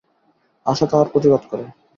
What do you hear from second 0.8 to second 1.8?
তাহার প্রতিবাদ করে।